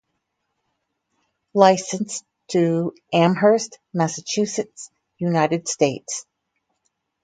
Licensed 1.53 2.25
to 2.47 2.95
Amherst, 3.13 3.77
Massachusetts, 3.93 4.89
United 5.19 5.67
States. 5.67 6.25